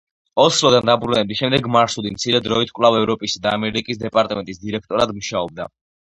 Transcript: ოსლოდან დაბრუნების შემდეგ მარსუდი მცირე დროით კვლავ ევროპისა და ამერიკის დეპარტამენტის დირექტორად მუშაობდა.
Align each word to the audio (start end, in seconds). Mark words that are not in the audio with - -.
ოსლოდან 0.43 0.87
დაბრუნების 0.89 1.41
შემდეგ 1.41 1.67
მარსუდი 1.75 2.13
მცირე 2.15 2.39
დროით 2.47 2.71
კვლავ 2.79 2.97
ევროპისა 3.01 3.41
და 3.43 3.51
ამერიკის 3.57 4.01
დეპარტამენტის 4.05 4.63
დირექტორად 4.63 5.13
მუშაობდა. 5.19 5.69